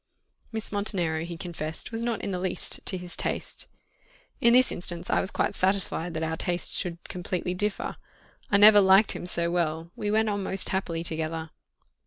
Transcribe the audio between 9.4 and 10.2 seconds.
well we